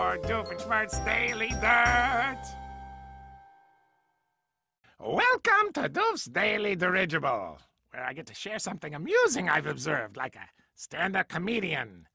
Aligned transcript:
for 0.00 0.16
Doofenshmirtz 0.16 1.04
Daily 1.04 1.50
Dirt. 1.60 2.42
Welcome 4.98 5.74
to 5.74 5.90
Doof's 5.90 6.24
Daily 6.24 6.74
Dirigible, 6.74 7.58
where 7.90 8.04
I 8.04 8.14
get 8.14 8.24
to 8.28 8.34
share 8.34 8.58
something 8.58 8.94
amusing 8.94 9.50
I've 9.50 9.66
observed, 9.66 10.16
like 10.16 10.36
a 10.36 10.48
stand-up 10.74 11.28
comedian 11.28 12.08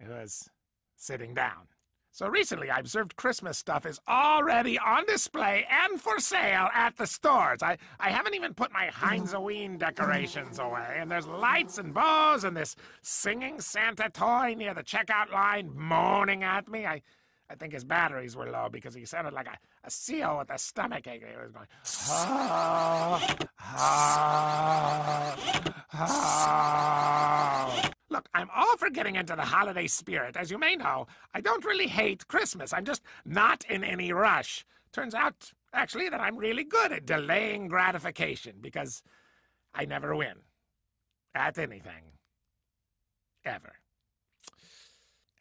who 0.00 0.12
is 0.12 0.48
sitting 0.94 1.34
down. 1.34 1.66
So 2.12 2.28
recently, 2.28 2.70
I 2.70 2.78
observed 2.78 3.16
Christmas 3.16 3.58
stuff 3.58 3.86
is 3.86 3.98
already 4.06 4.78
on 4.78 5.04
display 5.06 5.66
and 5.68 6.00
for 6.00 6.20
sale 6.20 6.68
at 6.72 6.96
the 6.96 7.06
stores. 7.06 7.60
I, 7.60 7.76
I 7.98 8.10
haven't 8.10 8.34
even 8.34 8.54
put 8.54 8.70
my 8.70 8.88
Heinzoween 8.94 9.78
decorations 9.78 10.60
away, 10.60 10.98
and 10.98 11.10
there's 11.10 11.26
lights 11.26 11.78
and 11.78 11.92
bows 11.92 12.44
and 12.44 12.56
this 12.56 12.76
singing 13.00 13.60
Santa 13.60 14.10
toy 14.10 14.54
near 14.56 14.74
the 14.74 14.84
checkout 14.84 15.32
line 15.32 15.72
moaning 15.74 16.44
at 16.44 16.68
me. 16.68 16.86
I, 16.86 17.02
I 17.52 17.54
think 17.54 17.74
his 17.74 17.84
batteries 17.84 18.34
were 18.34 18.48
low 18.50 18.70
because 18.72 18.94
he 18.94 19.04
sounded 19.04 19.34
like 19.34 19.46
a, 19.46 19.58
a 19.84 19.90
seal 19.90 20.38
with 20.38 20.48
a 20.50 20.58
stomach 20.58 21.06
ache. 21.06 21.22
He 21.22 21.36
was 21.36 21.52
going, 21.52 21.66
ah, 22.08 23.36
ah, 23.60 25.36
ah. 25.92 27.90
Look, 28.08 28.26
I'm 28.32 28.48
all 28.54 28.78
for 28.78 28.88
getting 28.88 29.16
into 29.16 29.36
the 29.36 29.42
holiday 29.42 29.86
spirit. 29.86 30.34
As 30.34 30.50
you 30.50 30.56
may 30.56 30.76
know, 30.76 31.06
I 31.34 31.42
don't 31.42 31.62
really 31.62 31.88
hate 31.88 32.26
Christmas. 32.26 32.72
I'm 32.72 32.86
just 32.86 33.02
not 33.26 33.66
in 33.68 33.84
any 33.84 34.14
rush. 34.14 34.64
Turns 34.90 35.14
out, 35.14 35.52
actually, 35.74 36.08
that 36.08 36.22
I'm 36.22 36.38
really 36.38 36.64
good 36.64 36.90
at 36.90 37.04
delaying 37.04 37.68
gratification 37.68 38.56
because 38.62 39.02
I 39.74 39.84
never 39.84 40.16
win 40.16 40.36
at 41.34 41.58
anything. 41.58 42.12
Ever. 43.44 43.74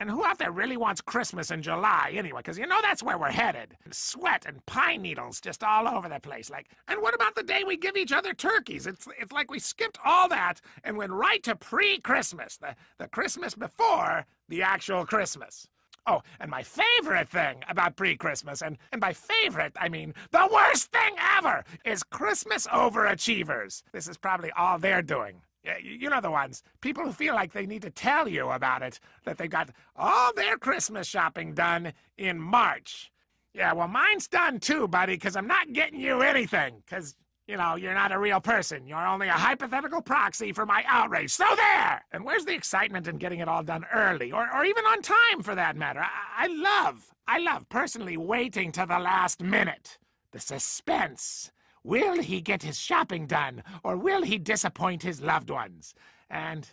And 0.00 0.10
who 0.10 0.24
out 0.24 0.38
there 0.38 0.50
really 0.50 0.78
wants 0.78 1.02
Christmas 1.02 1.50
in 1.50 1.60
July 1.60 2.12
anyway? 2.14 2.40
Because 2.40 2.56
you 2.56 2.66
know 2.66 2.80
that's 2.80 3.02
where 3.02 3.18
we're 3.18 3.30
headed. 3.30 3.76
Sweat 3.90 4.46
and 4.46 4.64
pine 4.64 5.02
needles 5.02 5.42
just 5.42 5.62
all 5.62 5.86
over 5.86 6.08
the 6.08 6.18
place. 6.18 6.48
Like, 6.48 6.70
and 6.88 7.02
what 7.02 7.14
about 7.14 7.34
the 7.34 7.42
day 7.42 7.64
we 7.64 7.76
give 7.76 7.98
each 7.98 8.10
other 8.10 8.32
turkeys? 8.32 8.86
It's 8.86 9.06
it's 9.20 9.30
like 9.30 9.50
we 9.50 9.58
skipped 9.58 9.98
all 10.02 10.26
that 10.30 10.62
and 10.84 10.96
went 10.96 11.12
right 11.12 11.42
to 11.42 11.54
pre-Christmas, 11.54 12.56
the 12.56 12.74
the 12.98 13.08
Christmas 13.08 13.54
before 13.54 14.24
the 14.48 14.62
actual 14.62 15.04
Christmas. 15.04 15.68
Oh, 16.06 16.22
and 16.40 16.50
my 16.50 16.62
favorite 16.62 17.28
thing 17.28 17.62
about 17.68 17.96
pre-Christmas, 17.96 18.62
and, 18.62 18.78
and 18.90 19.02
by 19.02 19.12
favorite, 19.12 19.74
I 19.78 19.90
mean 19.90 20.14
the 20.30 20.48
worst 20.50 20.90
thing 20.90 21.14
ever, 21.36 21.62
is 21.84 22.02
Christmas 22.02 22.66
overachievers. 22.68 23.82
This 23.92 24.08
is 24.08 24.16
probably 24.16 24.50
all 24.52 24.78
they're 24.78 25.02
doing. 25.02 25.42
You 25.62 26.08
know 26.08 26.20
the 26.20 26.30
ones. 26.30 26.62
People 26.80 27.04
who 27.04 27.12
feel 27.12 27.34
like 27.34 27.52
they 27.52 27.66
need 27.66 27.82
to 27.82 27.90
tell 27.90 28.26
you 28.26 28.50
about 28.50 28.82
it, 28.82 28.98
that 29.24 29.36
they 29.36 29.46
got 29.46 29.70
all 29.94 30.32
their 30.32 30.56
Christmas 30.56 31.06
shopping 31.06 31.52
done 31.52 31.92
in 32.16 32.40
March. 32.40 33.12
Yeah, 33.52 33.72
well, 33.72 33.88
mine's 33.88 34.28
done 34.28 34.60
too, 34.60 34.88
buddy, 34.88 35.14
because 35.14 35.36
I'm 35.36 35.46
not 35.46 35.72
getting 35.72 36.00
you 36.00 36.22
anything. 36.22 36.82
Because, 36.86 37.16
you 37.46 37.56
know, 37.56 37.74
you're 37.74 37.94
not 37.94 38.12
a 38.12 38.18
real 38.18 38.40
person. 38.40 38.86
You're 38.86 39.06
only 39.06 39.28
a 39.28 39.32
hypothetical 39.32 40.00
proxy 40.00 40.52
for 40.52 40.64
my 40.64 40.84
outrage. 40.86 41.30
So 41.30 41.44
there! 41.56 42.04
And 42.12 42.24
where's 42.24 42.44
the 42.44 42.54
excitement 42.54 43.08
in 43.08 43.18
getting 43.18 43.40
it 43.40 43.48
all 43.48 43.62
done 43.62 43.84
early, 43.92 44.32
or, 44.32 44.48
or 44.54 44.64
even 44.64 44.84
on 44.84 45.02
time 45.02 45.42
for 45.42 45.54
that 45.54 45.76
matter? 45.76 46.00
I, 46.00 46.44
I 46.44 46.46
love, 46.46 47.12
I 47.26 47.38
love 47.40 47.68
personally 47.68 48.16
waiting 48.16 48.72
to 48.72 48.86
the 48.88 48.98
last 48.98 49.42
minute. 49.42 49.98
The 50.32 50.40
suspense 50.40 51.50
Will 51.82 52.20
he 52.20 52.40
get 52.40 52.62
his 52.62 52.78
shopping 52.78 53.26
done, 53.26 53.62
or 53.82 53.96
will 53.96 54.22
he 54.22 54.38
disappoint 54.38 55.02
his 55.02 55.20
loved 55.20 55.50
ones? 55.50 55.94
And 56.28 56.68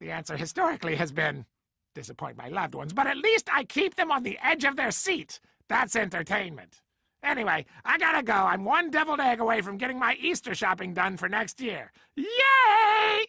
the 0.00 0.10
answer 0.10 0.36
historically 0.36 0.96
has 0.96 1.12
been 1.12 1.46
disappoint 1.94 2.36
my 2.36 2.48
loved 2.48 2.74
ones, 2.74 2.92
but 2.92 3.06
at 3.06 3.16
least 3.16 3.48
I 3.52 3.64
keep 3.64 3.96
them 3.96 4.10
on 4.10 4.22
the 4.22 4.38
edge 4.42 4.64
of 4.64 4.76
their 4.76 4.90
seat. 4.90 5.40
That's 5.68 5.96
entertainment. 5.96 6.80
Anyway, 7.22 7.66
I 7.84 7.98
gotta 7.98 8.22
go. 8.22 8.32
I'm 8.32 8.64
one 8.64 8.90
deviled 8.90 9.20
egg 9.20 9.40
away 9.40 9.60
from 9.60 9.78
getting 9.78 9.98
my 9.98 10.16
Easter 10.20 10.54
shopping 10.54 10.94
done 10.94 11.16
for 11.16 11.28
next 11.28 11.60
year. 11.60 11.92
Yay! 12.16 13.26